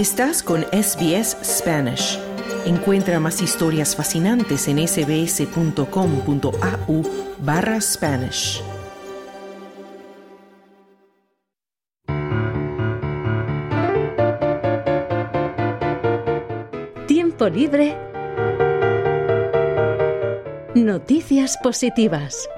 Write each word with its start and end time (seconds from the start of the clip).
Estás 0.00 0.42
con 0.42 0.62
SBS 0.72 1.36
Spanish. 1.44 2.18
Encuentra 2.64 3.20
más 3.20 3.42
historias 3.42 3.94
fascinantes 3.94 4.66
en 4.66 4.78
sbs.com.au 4.88 5.82
barra 7.40 7.78
Spanish. 7.82 8.62
Tiempo 17.06 17.46
libre. 17.50 17.94
Noticias 20.74 21.58
positivas. 21.62 22.48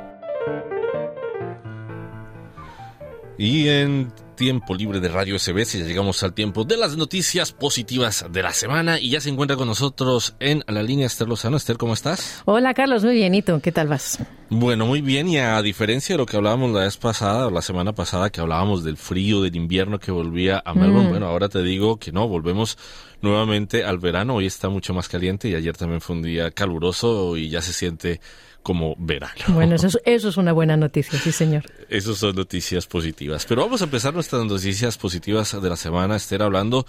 Y 3.36 3.66
en 3.66 4.12
tiempo 4.34 4.74
libre 4.74 5.00
de 5.00 5.08
Radio 5.08 5.38
SBS 5.38 5.78
ya 5.78 5.84
llegamos 5.84 6.22
al 6.22 6.32
tiempo 6.34 6.64
de 6.64 6.76
las 6.76 6.96
noticias 6.96 7.52
positivas 7.52 8.24
de 8.30 8.42
la 8.42 8.52
semana 8.52 8.98
y 8.98 9.10
ya 9.10 9.20
se 9.20 9.28
encuentra 9.30 9.56
con 9.56 9.68
nosotros 9.68 10.34
en 10.40 10.64
la 10.66 10.82
línea 10.82 11.06
Esther 11.06 11.28
Lozano. 11.28 11.56
Esther, 11.56 11.76
¿cómo 11.76 11.94
estás? 11.94 12.42
Hola 12.44 12.74
Carlos, 12.74 13.04
muy 13.04 13.14
bien. 13.14 13.34
¿Y 13.34 13.42
tú? 13.42 13.60
¿Qué 13.60 13.72
tal 13.72 13.88
vas? 13.88 14.18
Bueno, 14.48 14.86
muy 14.86 15.00
bien 15.00 15.28
y 15.28 15.38
a 15.38 15.60
diferencia 15.62 16.14
de 16.14 16.18
lo 16.18 16.26
que 16.26 16.36
hablábamos 16.36 16.72
la 16.72 16.80
vez 16.80 16.96
pasada 16.96 17.46
o 17.46 17.50
la 17.50 17.62
semana 17.62 17.94
pasada 17.94 18.30
que 18.30 18.40
hablábamos 18.40 18.84
del 18.84 18.96
frío, 18.96 19.42
del 19.42 19.56
invierno 19.56 19.98
que 19.98 20.10
volvía 20.10 20.62
a 20.64 20.74
Melbourne, 20.74 21.08
Mm. 21.08 21.10
bueno, 21.10 21.26
ahora 21.26 21.48
te 21.48 21.62
digo 21.62 21.98
que 21.98 22.12
no, 22.12 22.28
volvemos 22.28 22.76
nuevamente 23.22 23.84
al 23.84 23.98
verano. 23.98 24.34
Hoy 24.36 24.46
está 24.46 24.68
mucho 24.68 24.92
más 24.94 25.08
caliente 25.08 25.48
y 25.48 25.54
ayer 25.54 25.76
también 25.76 26.00
fue 26.00 26.16
un 26.16 26.22
día 26.22 26.50
caluroso 26.50 27.36
y 27.36 27.48
ya 27.48 27.62
se 27.62 27.72
siente 27.72 28.20
como 28.62 28.94
verano. 28.98 29.34
Bueno, 29.48 29.74
eso 29.74 29.88
es, 29.88 29.98
eso 30.04 30.28
es 30.28 30.36
una 30.36 30.52
buena 30.52 30.76
noticia, 30.76 31.18
sí 31.18 31.32
señor. 31.32 31.64
Esas 31.88 32.18
son 32.18 32.36
noticias 32.36 32.86
positivas. 32.86 33.44
Pero 33.46 33.62
vamos 33.62 33.80
a 33.80 33.84
empezar 33.84 34.14
nuestras 34.14 34.44
noticias 34.44 34.96
positivas 34.98 35.60
de 35.60 35.68
la 35.68 35.76
semana, 35.76 36.16
Esther, 36.16 36.42
hablando 36.42 36.86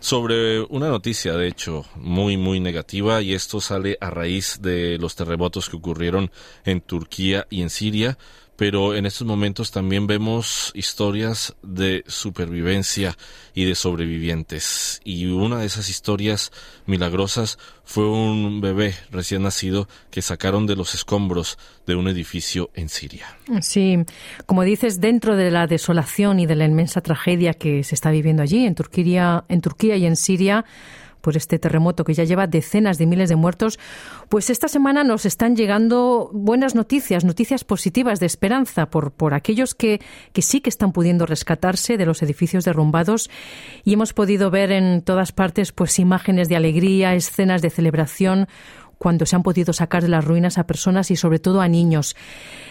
sobre 0.00 0.60
una 0.60 0.88
noticia, 0.88 1.34
de 1.34 1.48
hecho, 1.48 1.84
muy, 1.96 2.36
muy 2.36 2.60
negativa, 2.60 3.20
y 3.20 3.34
esto 3.34 3.60
sale 3.60 3.98
a 4.00 4.10
raíz 4.10 4.60
de 4.62 4.96
los 4.98 5.16
terremotos 5.16 5.68
que 5.68 5.76
ocurrieron 5.76 6.30
en 6.64 6.80
Turquía 6.80 7.46
y 7.50 7.62
en 7.62 7.70
Siria. 7.70 8.16
Pero 8.58 8.96
en 8.96 9.06
estos 9.06 9.24
momentos 9.24 9.70
también 9.70 10.08
vemos 10.08 10.72
historias 10.74 11.54
de 11.62 12.02
supervivencia 12.08 13.16
y 13.54 13.66
de 13.66 13.76
sobrevivientes. 13.76 15.00
Y 15.04 15.26
una 15.26 15.60
de 15.60 15.66
esas 15.66 15.88
historias 15.88 16.50
milagrosas 16.84 17.56
fue 17.84 18.10
un 18.10 18.60
bebé 18.60 18.96
recién 19.12 19.44
nacido 19.44 19.86
que 20.10 20.22
sacaron 20.22 20.66
de 20.66 20.74
los 20.74 20.96
escombros 20.96 21.56
de 21.86 21.94
un 21.94 22.08
edificio 22.08 22.70
en 22.74 22.88
Siria. 22.88 23.26
Sí, 23.60 23.98
como 24.46 24.64
dices, 24.64 25.00
dentro 25.00 25.36
de 25.36 25.52
la 25.52 25.68
desolación 25.68 26.40
y 26.40 26.46
de 26.46 26.56
la 26.56 26.64
inmensa 26.64 27.00
tragedia 27.00 27.54
que 27.54 27.84
se 27.84 27.94
está 27.94 28.10
viviendo 28.10 28.42
allí, 28.42 28.66
en 28.66 28.74
Turquía, 28.74 29.44
en 29.48 29.60
Turquía 29.60 29.96
y 29.96 30.04
en 30.04 30.16
Siria, 30.16 30.64
por 31.20 31.36
este 31.36 31.58
terremoto 31.58 32.04
que 32.04 32.14
ya 32.14 32.24
lleva 32.24 32.46
decenas 32.46 32.98
de 32.98 33.06
miles 33.06 33.28
de 33.28 33.36
muertos, 33.36 33.78
pues 34.28 34.50
esta 34.50 34.68
semana 34.68 35.04
nos 35.04 35.26
están 35.26 35.56
llegando 35.56 36.30
buenas 36.32 36.74
noticias, 36.74 37.24
noticias 37.24 37.64
positivas 37.64 38.20
de 38.20 38.26
esperanza 38.26 38.86
por, 38.86 39.12
por 39.12 39.34
aquellos 39.34 39.74
que, 39.74 40.00
que 40.32 40.42
sí 40.42 40.60
que 40.60 40.70
están 40.70 40.92
pudiendo 40.92 41.26
rescatarse 41.26 41.96
de 41.96 42.06
los 42.06 42.22
edificios 42.22 42.64
derrumbados 42.64 43.30
y 43.84 43.94
hemos 43.94 44.12
podido 44.12 44.50
ver 44.50 44.72
en 44.72 45.02
todas 45.02 45.32
partes 45.32 45.72
pues 45.72 45.98
imágenes 45.98 46.48
de 46.48 46.56
alegría, 46.56 47.14
escenas 47.14 47.62
de 47.62 47.70
celebración 47.70 48.48
cuando 48.98 49.26
se 49.26 49.36
han 49.36 49.42
podido 49.42 49.72
sacar 49.72 50.02
de 50.02 50.08
las 50.08 50.24
ruinas 50.24 50.58
a 50.58 50.66
personas 50.66 51.10
y 51.10 51.16
sobre 51.16 51.38
todo 51.38 51.60
a 51.60 51.68
niños. 51.68 52.16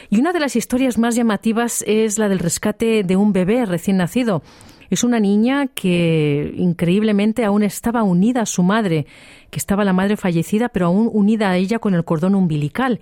Y 0.09 0.19
una 0.19 0.33
de 0.33 0.39
las 0.39 0.55
historias 0.55 0.97
más 0.97 1.15
llamativas 1.15 1.83
es 1.87 2.17
la 2.17 2.29
del 2.29 2.39
rescate 2.39 3.03
de 3.03 3.15
un 3.15 3.33
bebé 3.33 3.65
recién 3.65 3.97
nacido. 3.97 4.43
Es 4.89 5.03
una 5.03 5.19
niña 5.19 5.67
que 5.67 6.53
increíblemente 6.57 7.43
aún 7.43 7.63
estaba 7.63 8.03
unida 8.03 8.41
a 8.41 8.45
su 8.45 8.63
madre, 8.63 9.05
que 9.49 9.59
estaba 9.59 9.83
la 9.83 9.93
madre 9.93 10.17
fallecida, 10.17 10.69
pero 10.69 10.87
aún 10.87 11.09
unida 11.11 11.49
a 11.49 11.57
ella 11.57 11.79
con 11.79 11.93
el 11.93 12.05
cordón 12.05 12.35
umbilical, 12.35 12.99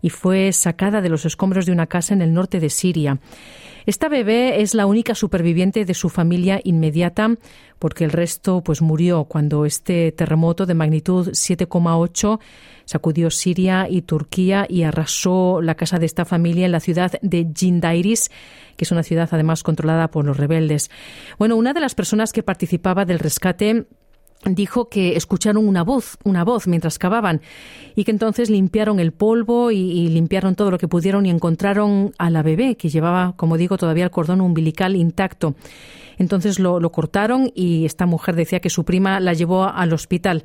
y 0.00 0.10
fue 0.10 0.52
sacada 0.52 1.00
de 1.00 1.08
los 1.08 1.24
escombros 1.24 1.66
de 1.66 1.72
una 1.72 1.86
casa 1.86 2.12
en 2.12 2.22
el 2.22 2.34
norte 2.34 2.60
de 2.60 2.70
Siria. 2.70 3.18
Esta 3.86 4.08
bebé 4.08 4.62
es 4.62 4.74
la 4.74 4.86
única 4.86 5.14
superviviente 5.14 5.84
de 5.84 5.94
su 5.94 6.08
familia 6.08 6.60
inmediata, 6.62 7.36
porque 7.78 8.04
el 8.04 8.12
resto 8.12 8.62
pues 8.62 8.80
murió 8.80 9.24
cuando 9.24 9.64
este 9.64 10.12
terremoto 10.12 10.66
de 10.66 10.74
magnitud 10.74 11.30
7,8 11.30 12.38
sacudió 12.84 13.30
Siria 13.30 13.88
y 13.88 14.02
Turquía 14.02 14.66
y 14.68 14.82
arrasó 14.84 15.60
la 15.60 15.74
casa 15.74 15.98
de 15.98 16.06
esta 16.06 16.24
familia 16.24 16.66
en 16.66 16.72
la 16.72 16.80
ciudad 16.80 17.12
de 17.22 17.48
Jindairis, 17.54 18.30
que 18.76 18.84
es 18.84 18.92
una 18.92 19.02
ciudad 19.02 19.28
además 19.32 19.62
controlada 19.62 20.08
por 20.08 20.24
los 20.24 20.36
rebeldes. 20.36 20.90
Bueno, 21.38 21.56
una 21.56 21.72
de 21.72 21.80
las 21.80 21.94
personas 21.94 22.32
que 22.32 22.42
participaba 22.42 23.04
del 23.04 23.18
rescate 23.18 23.86
dijo 24.44 24.88
que 24.88 25.16
escucharon 25.16 25.66
una 25.66 25.82
voz, 25.82 26.18
una 26.24 26.44
voz 26.44 26.66
mientras 26.66 26.98
cavaban 26.98 27.40
y 27.94 28.04
que 28.04 28.10
entonces 28.10 28.50
limpiaron 28.50 29.00
el 29.00 29.12
polvo 29.12 29.70
y, 29.70 30.08
limpiaron 30.08 30.54
todo 30.54 30.70
lo 30.70 30.78
que 30.78 30.88
pudieron 30.88 31.26
y 31.26 31.30
encontraron 31.30 32.12
a 32.18 32.30
la 32.30 32.42
bebé 32.42 32.76
que 32.76 32.88
llevaba, 32.88 33.34
como 33.36 33.56
digo, 33.56 33.78
todavía 33.78 34.04
el 34.04 34.10
cordón 34.10 34.40
umbilical 34.40 34.96
intacto. 34.96 35.54
Entonces 36.18 36.58
lo, 36.58 36.80
lo 36.80 36.92
cortaron 36.92 37.50
y 37.54 37.84
esta 37.84 38.06
mujer 38.06 38.36
decía 38.36 38.60
que 38.60 38.70
su 38.70 38.84
prima 38.84 39.20
la 39.20 39.32
llevó 39.32 39.64
al 39.64 39.92
hospital. 39.92 40.44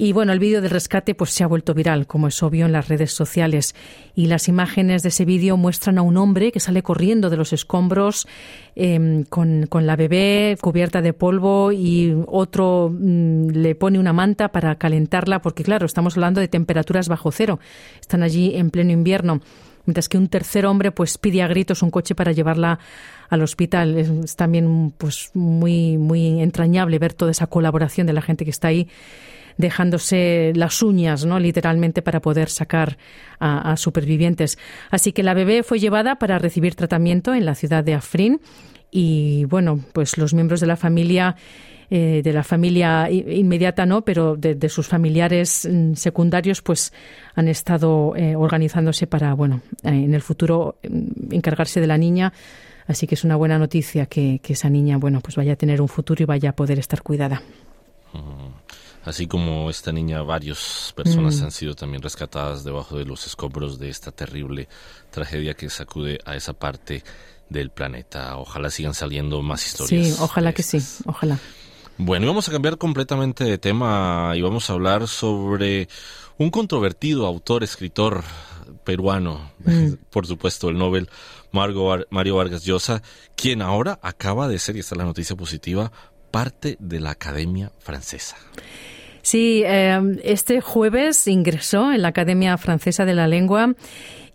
Y 0.00 0.12
bueno, 0.12 0.32
el 0.32 0.38
vídeo 0.38 0.60
del 0.62 0.70
rescate 0.70 1.16
pues 1.16 1.30
se 1.32 1.42
ha 1.42 1.48
vuelto 1.48 1.74
viral, 1.74 2.06
como 2.06 2.28
es 2.28 2.40
obvio 2.44 2.66
en 2.66 2.70
las 2.70 2.86
redes 2.86 3.10
sociales. 3.10 3.74
Y 4.14 4.26
las 4.26 4.46
imágenes 4.46 5.02
de 5.02 5.08
ese 5.08 5.24
vídeo 5.24 5.56
muestran 5.56 5.98
a 5.98 6.02
un 6.02 6.16
hombre 6.16 6.52
que 6.52 6.60
sale 6.60 6.84
corriendo 6.84 7.30
de 7.30 7.36
los 7.36 7.52
escombros 7.52 8.28
eh, 8.76 9.24
con, 9.28 9.66
con, 9.66 9.88
la 9.88 9.96
bebé 9.96 10.56
cubierta 10.60 11.02
de 11.02 11.14
polvo 11.14 11.72
y 11.72 12.14
otro 12.28 12.94
mm, 12.96 13.48
le 13.48 13.74
pone 13.74 13.98
una 13.98 14.12
manta 14.12 14.52
para 14.52 14.76
calentarla, 14.76 15.42
porque 15.42 15.64
claro, 15.64 15.84
estamos 15.84 16.16
hablando 16.16 16.40
de 16.40 16.46
temperaturas 16.46 17.08
bajo 17.08 17.32
cero. 17.32 17.58
Están 18.00 18.22
allí 18.22 18.54
en 18.54 18.70
pleno 18.70 18.92
invierno 18.92 19.40
mientras 19.84 20.08
que 20.08 20.16
un 20.16 20.28
tercer 20.28 20.64
hombre 20.66 20.92
pues 20.92 21.18
pide 21.18 21.42
a 21.42 21.48
gritos 21.48 21.82
un 21.82 21.90
coche 21.90 22.14
para 22.14 22.30
llevarla 22.30 22.78
al 23.30 23.42
hospital. 23.42 23.98
Es, 23.98 24.08
es, 24.10 24.36
también 24.36 24.92
pues 24.96 25.32
muy 25.34 25.98
muy 25.98 26.40
entrañable 26.40 27.00
ver 27.00 27.14
toda 27.14 27.32
esa 27.32 27.48
colaboración 27.48 28.06
de 28.06 28.12
la 28.12 28.22
gente 28.22 28.44
que 28.44 28.52
está 28.52 28.68
ahí 28.68 28.86
dejándose 29.58 30.52
las 30.54 30.82
uñas, 30.82 31.26
¿no? 31.26 31.38
literalmente, 31.38 32.00
para 32.00 32.20
poder 32.20 32.48
sacar 32.48 32.96
a, 33.40 33.76
supervivientes. 33.76 34.58
Así 34.90 35.12
que 35.12 35.22
la 35.22 35.34
bebé 35.34 35.62
fue 35.62 35.78
llevada 35.78 36.16
para 36.16 36.38
recibir 36.38 36.74
tratamiento 36.74 37.34
en 37.34 37.44
la 37.44 37.54
ciudad 37.54 37.84
de 37.84 37.94
Afrin 37.94 38.40
y, 38.90 39.44
bueno, 39.44 39.80
pues 39.92 40.16
los 40.16 40.32
miembros 40.32 40.60
de 40.60 40.66
la 40.66 40.76
familia 40.76 41.36
eh, 41.90 42.20
de 42.22 42.32
la 42.34 42.44
familia 42.44 43.10
inmediata 43.10 43.86
no, 43.86 44.02
pero 44.02 44.36
de, 44.36 44.54
de 44.54 44.68
sus 44.68 44.86
familiares 44.86 45.66
mm, 45.70 45.94
secundarios, 45.94 46.60
pues 46.60 46.92
han 47.34 47.48
estado 47.48 48.14
eh, 48.14 48.36
organizándose 48.36 49.06
para, 49.06 49.32
bueno, 49.32 49.62
eh, 49.82 49.88
en 49.88 50.12
el 50.12 50.20
futuro 50.20 50.76
mm, 50.82 51.32
encargarse 51.34 51.80
de 51.80 51.86
la 51.86 51.96
niña. 51.96 52.32
Así 52.86 53.06
que 53.06 53.14
es 53.14 53.24
una 53.24 53.36
buena 53.36 53.58
noticia 53.58 54.06
que, 54.06 54.38
que, 54.42 54.52
esa 54.52 54.68
niña, 54.68 54.98
bueno, 54.98 55.20
pues 55.20 55.36
vaya 55.36 55.54
a 55.54 55.56
tener 55.56 55.80
un 55.80 55.88
futuro 55.88 56.22
y 56.22 56.26
vaya 56.26 56.50
a 56.50 56.52
poder 56.52 56.78
estar 56.78 57.02
cuidada. 57.02 57.42
Así 59.08 59.26
como 59.26 59.70
esta 59.70 59.90
niña, 59.90 60.20
varias 60.20 60.92
personas 60.94 61.40
mm. 61.40 61.44
han 61.44 61.50
sido 61.50 61.74
también 61.74 62.02
rescatadas 62.02 62.62
debajo 62.62 62.98
de 62.98 63.06
los 63.06 63.26
escombros 63.26 63.78
de 63.78 63.88
esta 63.88 64.12
terrible 64.12 64.68
tragedia 65.10 65.54
que 65.54 65.70
sacude 65.70 66.18
a 66.26 66.36
esa 66.36 66.52
parte 66.52 67.02
del 67.48 67.70
planeta. 67.70 68.36
Ojalá 68.36 68.68
sigan 68.68 68.92
saliendo 68.92 69.40
más 69.40 69.66
historias. 69.66 70.08
Sí, 70.08 70.16
ojalá 70.20 70.52
que 70.52 70.62
sí, 70.62 70.82
ojalá. 71.06 71.38
Bueno, 71.96 72.26
y 72.26 72.28
vamos 72.28 72.50
a 72.50 72.52
cambiar 72.52 72.76
completamente 72.76 73.44
de 73.44 73.56
tema 73.56 74.32
y 74.36 74.42
vamos 74.42 74.68
a 74.68 74.74
hablar 74.74 75.08
sobre 75.08 75.88
un 76.36 76.50
controvertido 76.50 77.26
autor, 77.26 77.64
escritor 77.64 78.24
peruano, 78.84 79.52
mm. 79.64 79.92
por 80.10 80.26
supuesto, 80.26 80.68
el 80.68 80.76
Nobel 80.76 81.08
Margo, 81.50 81.96
Mario 82.10 82.36
Vargas 82.36 82.62
Llosa, 82.62 83.02
quien 83.36 83.62
ahora 83.62 83.98
acaba 84.02 84.48
de 84.48 84.58
ser, 84.58 84.76
y 84.76 84.80
esta 84.80 84.96
es 84.96 84.98
la 84.98 85.04
noticia 85.04 85.34
positiva, 85.34 85.92
parte 86.30 86.76
de 86.78 87.00
la 87.00 87.12
Academia 87.12 87.72
Francesa. 87.78 88.36
Sí, 89.30 89.62
eh, 89.66 90.00
este 90.22 90.62
jueves 90.62 91.28
ingresó 91.28 91.92
en 91.92 92.00
la 92.00 92.08
Academia 92.08 92.56
Francesa 92.56 93.04
de 93.04 93.12
la 93.12 93.28
Lengua 93.28 93.74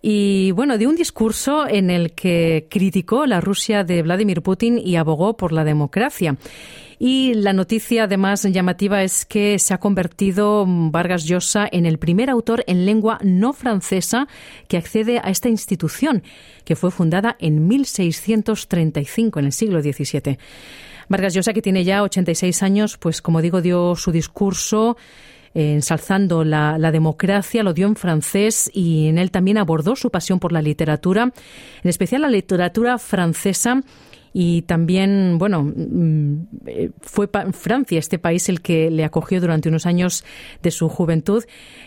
y 0.05 0.51
bueno, 0.51 0.77
dio 0.77 0.89
un 0.89 0.97
discurso 0.97 1.65
en 1.65 1.89
el 1.89 2.11
que 2.11 2.67
criticó 2.69 3.25
la 3.25 3.39
Rusia 3.39 3.85
de 3.85 4.01
Vladimir 4.01 4.41
Putin 4.41 4.77
y 4.77 4.97
abogó 4.97 5.37
por 5.37 5.53
la 5.53 5.63
democracia. 5.63 6.35
Y 6.99 7.33
la 7.35 7.53
noticia 7.53 8.03
además 8.03 8.43
llamativa 8.43 9.01
es 9.01 9.25
que 9.25 9.57
se 9.59 9.73
ha 9.73 9.79
convertido 9.79 10.65
Vargas 10.67 11.23
Llosa 11.23 11.69
en 11.71 11.85
el 11.85 11.99
primer 11.99 12.29
autor 12.29 12.65
en 12.67 12.85
lengua 12.85 13.17
no 13.23 13.53
francesa 13.53 14.27
que 14.67 14.75
accede 14.75 15.19
a 15.23 15.29
esta 15.29 15.47
institución, 15.47 16.21
que 16.65 16.75
fue 16.75 16.91
fundada 16.91 17.37
en 17.39 17.65
1635, 17.65 19.39
en 19.39 19.45
el 19.45 19.53
siglo 19.53 19.81
XVII. 19.81 20.37
Vargas 21.07 21.33
Llosa, 21.33 21.53
que 21.53 21.61
tiene 21.61 21.85
ya 21.85 22.03
86 22.03 22.61
años, 22.61 22.97
pues 22.97 23.21
como 23.21 23.41
digo, 23.41 23.61
dio 23.61 23.95
su 23.95 24.11
discurso 24.11 24.97
ensalzando 25.53 26.43
la, 26.43 26.77
democracia, 26.91 27.63
lo 27.63 27.73
dio 27.73 27.87
en 27.87 27.95
francés 27.95 28.69
y 28.73 29.07
en 29.07 29.17
él 29.17 29.31
también 29.31 29.57
abordó 29.57 29.95
su 29.95 30.09
pasión 30.09 30.39
por 30.39 30.51
la 30.51 30.61
literatura, 30.61 31.31
en 31.83 31.89
especial 31.89 32.23
la 32.23 32.29
literatura 32.29 32.97
francesa 32.97 33.81
y 34.35 34.63
también, 34.63 35.37
bueno, 35.37 35.63
mm, 35.63 36.47
eh, 36.65 36.89
fue 37.01 37.29
Francia, 37.51 37.99
este 37.99 38.17
país, 38.17 38.49
el 38.49 38.61
que 38.61 38.89
le 38.89 39.03
acogió 39.03 39.39
durante 39.39 39.69
unos 39.69 39.85
años 39.85 40.25
de 40.63 40.71
su 40.71 40.89
juventud 40.89 41.43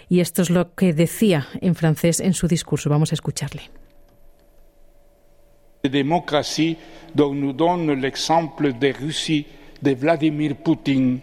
y 0.09 0.21
esto 0.21 0.43
es 0.43 0.51
lo 0.51 0.75
que 0.75 0.93
decía 0.93 1.49
en 1.61 1.75
francés 1.75 2.21
en 2.21 2.35
su 2.35 2.47
discurso. 2.47 2.89
Vamos 2.89 3.13
a 3.13 3.15
escucharle. 3.15 3.63
démocratie 5.89 6.77
dont 7.15 7.33
nous 7.33 7.53
donne 7.53 7.93
l'exemple 7.93 8.73
de 8.73 8.93
Russie 8.93 9.47
de 9.83 9.95
Vladimir 9.95 10.57
Poutine 10.57 11.21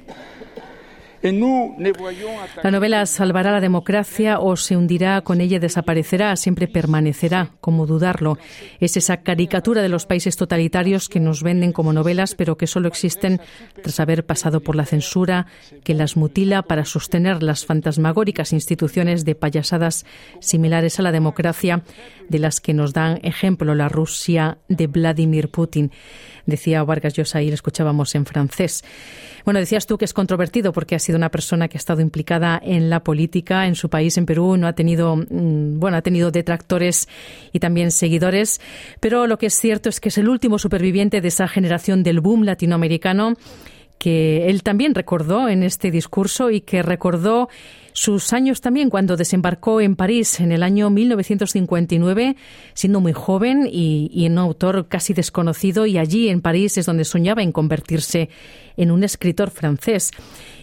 la 1.23 2.71
novela 2.71 3.05
salvará 3.05 3.51
la 3.51 3.61
democracia 3.61 4.39
o 4.39 4.57
se 4.57 4.75
hundirá, 4.75 5.21
con 5.21 5.39
ella 5.39 5.57
desaparecerá, 5.57 6.35
siempre 6.35 6.67
permanecerá, 6.67 7.51
como 7.61 7.85
dudarlo. 7.85 8.37
Es 8.81 8.97
esa 8.97 9.17
caricatura 9.17 9.81
de 9.81 9.87
los 9.87 10.05
países 10.05 10.35
totalitarios 10.35 11.07
que 11.07 11.21
nos 11.21 11.41
venden 11.41 11.71
como 11.71 11.93
novelas, 11.93 12.35
pero 12.35 12.57
que 12.57 12.67
solo 12.67 12.89
existen 12.89 13.39
tras 13.81 14.01
haber 14.01 14.25
pasado 14.25 14.59
por 14.59 14.75
la 14.75 14.85
censura, 14.85 15.47
que 15.85 15.93
las 15.93 16.17
mutila 16.17 16.61
para 16.61 16.83
sostener 16.83 17.41
las 17.41 17.65
fantasmagóricas 17.65 18.51
instituciones 18.51 19.23
de 19.23 19.35
payasadas 19.35 20.05
similares 20.41 20.99
a 20.99 21.03
la 21.03 21.13
democracia, 21.13 21.83
de 22.27 22.39
las 22.39 22.59
que 22.59 22.73
nos 22.73 22.91
dan 22.91 23.19
ejemplo 23.23 23.75
la 23.75 23.87
Rusia 23.87 24.57
de 24.67 24.87
Vladimir 24.87 25.49
Putin. 25.49 25.91
Decía 26.45 26.83
Vargas 26.83 27.13
Llosa 27.13 27.41
y 27.41 27.47
lo 27.47 27.53
escuchábamos 27.53 28.13
en 28.15 28.25
francés. 28.25 28.83
Bueno, 29.45 29.59
decías 29.59 29.85
tú 29.85 29.97
que 29.97 30.05
es 30.05 30.13
controvertido 30.13 30.71
porque 30.71 30.95
ha 30.95 30.99
sido 30.99 31.17
una 31.17 31.29
persona 31.29 31.67
que 31.67 31.77
ha 31.77 31.79
estado 31.79 32.01
implicada 32.01 32.59
en 32.63 32.89
la 32.89 33.03
política 33.03 33.67
en 33.67 33.75
su 33.75 33.89
país, 33.89 34.17
en 34.17 34.25
Perú, 34.25 34.55
no 34.55 34.67
ha 34.67 34.73
tenido, 34.73 35.17
mm, 35.17 35.79
bueno, 35.79 35.97
ha 35.97 36.01
tenido 36.01 36.31
detractores 36.31 37.09
y 37.51 37.59
también 37.59 37.91
seguidores, 37.91 38.61
pero 38.99 39.27
lo 39.27 39.37
que 39.37 39.47
es 39.47 39.53
cierto 39.53 39.89
es 39.89 39.99
que 39.99 40.09
es 40.09 40.17
el 40.17 40.29
último 40.29 40.59
superviviente 40.59 41.19
de 41.19 41.27
esa 41.27 41.47
generación 41.47 42.03
del 42.03 42.21
boom 42.21 42.43
latinoamericano 42.43 43.35
que 43.97 44.49
él 44.49 44.63
también 44.63 44.95
recordó 44.95 45.47
en 45.47 45.63
este 45.63 45.89
discurso 45.89 46.49
y 46.51 46.61
que 46.61 46.81
recordó 46.81 47.47
sus 47.93 48.33
años 48.33 48.59
también 48.59 48.89
cuando 48.89 49.15
desembarcó 49.15 49.79
en 49.79 49.95
París 49.95 50.39
en 50.39 50.51
el 50.51 50.63
año 50.63 50.89
1959, 50.89 52.35
siendo 52.73 52.99
muy 52.99 53.13
joven 53.13 53.69
y, 53.71 54.27
un 54.27 54.37
autor 54.39 54.87
casi 54.87 55.13
desconocido, 55.13 55.85
y 55.85 55.99
allí 55.99 56.29
en 56.29 56.41
París 56.41 56.77
es 56.77 56.87
donde 56.87 57.05
soñaba 57.05 57.43
en 57.43 57.51
convertirse 57.51 58.29
en 58.77 58.89
un 58.89 59.03
escritor 59.03 59.51
francés. 59.51 60.11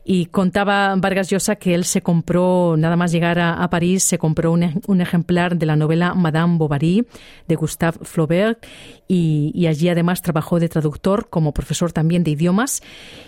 Y 0.04 0.26
contaba 0.26 0.92
Vargas 0.96 1.30
Llosa 1.30 1.56
que 1.56 1.74
él 1.74 1.84
se 1.84 2.02
compró, 2.02 2.74
nada 2.76 2.96
más 2.96 3.12
llegar 3.12 3.38
a, 3.38 3.70
París, 3.70 4.02
se 4.02 4.18
compró 4.18 4.50
un, 4.50 5.00
ejemplar 5.00 5.56
de 5.56 5.66
la 5.66 5.76
novela 5.76 6.14
Madame 6.14 6.58
Bovary 6.58 7.06
de 7.46 7.54
Gustave 7.54 7.98
Flaubert 8.02 8.66
y, 9.06 9.52
y, 9.54 9.66
allí 9.68 9.88
además 9.88 10.22
trabajó 10.22 10.58
de 10.58 10.68
traductor 10.68 11.28
como 11.30 11.52
profesor 11.52 11.92
también 11.92 12.24
de 12.24 12.32
idiomas 12.32 12.82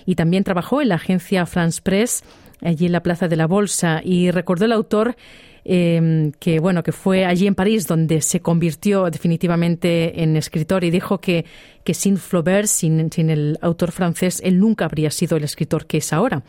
y 0.06 0.16
también 0.16 0.42
trabajó 0.42 0.82
en 0.82 0.88
la 0.88 0.96
agencia 0.96 1.46
France 1.46 1.80
Press 1.82 2.24
allí 2.62 2.86
en 2.86 2.92
la 2.92 3.02
Plaza 3.02 3.28
de 3.28 3.36
la 3.36 3.46
Bolsa 3.46 4.00
y 4.04 4.30
recordó 4.30 4.64
el 4.64 4.72
autor 4.72 5.16
em, 5.64 6.32
que 6.32 6.58
bueno 6.58 6.82
que 6.82 6.92
fue 6.92 7.24
allí 7.24 7.46
en 7.46 7.54
París 7.54 7.86
donde 7.86 8.20
se 8.20 8.40
convirtió 8.40 9.10
definitivamente 9.10 10.22
en 10.22 10.36
escritor 10.36 10.82
y 10.82 10.90
dijo 10.90 11.18
que, 11.18 11.44
que 11.84 11.94
sin 11.94 12.16
Flaubert, 12.16 12.66
sin, 12.66 13.10
sin, 13.12 13.30
el 13.30 13.58
autor 13.60 13.92
francés, 13.92 14.40
él 14.44 14.58
nunca 14.58 14.84
habría 14.84 15.10
sido 15.10 15.36
el 15.36 15.44
escritor 15.44 15.86
que 15.86 15.98
es 15.98 16.12
ahora, 16.12 16.42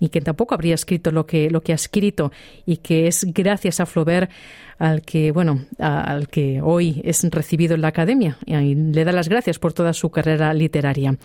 ni 0.00 0.08
que 0.08 0.20
tampoco 0.20 0.54
habría 0.54 0.74
escrito 0.74 1.10
lo 1.10 1.26
que, 1.26 1.50
lo 1.50 1.60
que 1.62 1.72
ha 1.72 1.76
escrito, 1.76 2.32
y 2.64 2.78
que 2.78 3.06
es 3.06 3.24
gracias 3.32 3.80
a 3.80 3.86
Flaubert 3.86 4.30
al 4.78 5.02
que, 5.02 5.32
bueno, 5.32 5.64
al 5.78 6.28
que 6.28 6.60
hoy 6.62 7.00
es 7.04 7.24
recibido 7.30 7.74
en 7.74 7.80
la 7.80 7.88
academia, 7.88 8.38
y 8.46 8.74
le 8.74 9.04
da 9.04 9.12
las 9.12 9.28
gracias 9.28 9.58
por 9.58 9.72
toda 9.72 9.92
su 9.92 10.10
carrera 10.10 10.52
literaria. 10.52 11.16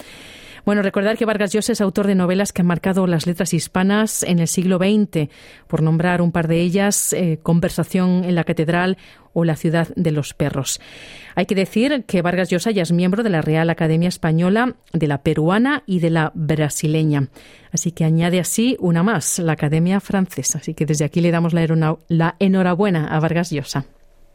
Bueno, 0.66 0.82
recordar 0.82 1.18
que 1.18 1.26
Vargas 1.26 1.54
Llosa 1.54 1.74
es 1.74 1.82
autor 1.82 2.08
de 2.08 2.16
novelas 2.16 2.54
que 2.54 2.62
han 2.62 2.68
marcado 2.68 3.08
las 3.08 3.26
letras 3.26 3.54
hispanas 3.54 4.24
en 4.24 4.40
el 4.40 4.48
siglo 4.48 4.78
XX, 4.78 5.30
por 5.68 5.82
nombrar 5.82 6.22
un 6.22 6.32
par 6.32 6.48
de 6.48 6.62
ellas, 6.62 7.14
eh, 7.14 7.40
Conversación 7.42 8.24
en 8.24 8.36
la 8.36 8.44
Catedral 8.44 8.98
o 9.34 9.46
La 9.46 9.56
ciudad 9.56 9.88
de 9.96 10.12
los 10.12 10.34
perros. 10.34 10.80
Hay 11.36 11.46
que 11.46 11.56
decir 11.56 12.04
que 12.06 12.22
Vargas 12.22 12.50
Llosa 12.50 12.72
ya 12.72 12.84
es 12.84 12.92
miembro 12.92 13.24
de 13.24 13.30
la 13.30 13.42
Real 13.42 13.70
Academia 13.70 14.10
Española, 14.10 14.76
de 14.94 15.08
la 15.08 15.24
peruana 15.24 15.84
y 15.86 16.00
de 16.00 16.10
la 16.10 16.32
brasileña. 16.36 17.30
Así 17.72 17.92
que 17.92 18.04
añade 18.04 18.40
así 18.40 18.76
una 18.80 19.04
más, 19.04 19.40
la 19.40 19.54
Academia 19.54 20.00
Francesa. 20.00 20.60
Así 20.60 20.74
que 20.74 20.86
desde 20.86 21.06
aquí 21.06 21.22
le 21.22 21.32
damos 21.32 21.54
la, 21.54 21.98
la 22.10 22.36
enhorabuena 22.40 23.08
a 23.08 23.20
Vargas 23.20 23.52
Llosa. 23.52 23.86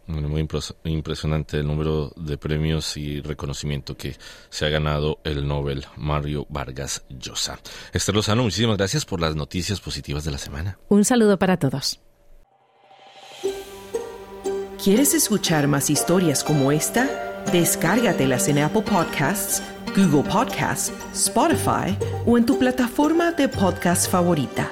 Muy 0.07 0.49
impresionante 0.85 1.59
el 1.59 1.67
número 1.67 2.13
de 2.17 2.39
premios 2.39 2.97
y 2.97 3.21
reconocimiento 3.21 3.97
que 3.97 4.17
se 4.51 4.65
ha 4.65 4.69
ganado 4.69 5.19
el 5.25 5.47
Nobel 5.47 5.85
Mario 5.97 6.47
Vargas 6.49 7.05
Llosa. 7.09 7.59
Esther 7.93 8.15
Lozano, 8.15 8.43
muchísimas 8.43 8.77
gracias 8.77 9.05
por 9.05 9.21
las 9.21 9.35
noticias 9.35 9.81
positivas 9.81 10.25
de 10.25 10.31
la 10.31 10.39
semana. 10.39 10.79
Un 10.89 11.05
saludo 11.05 11.39
para 11.39 11.59
todos. 11.59 12.01
¿Quieres 14.83 15.15
escuchar 15.15 15.67
más 15.67 15.91
historias 15.91 16.45
como 16.45 16.71
esta? 16.71 17.43
Descárgatelas 17.53 18.47
en 18.49 18.59
Apple 18.59 18.83
Podcasts, 18.83 19.63
Google 19.97 20.23
Podcasts, 20.31 20.93
Spotify 21.13 21.97
o 22.25 22.39
en 22.39 22.47
tu 22.47 22.59
plataforma 22.59 23.33
de 23.33 23.49
podcast 23.49 24.09
favorita. 24.09 24.71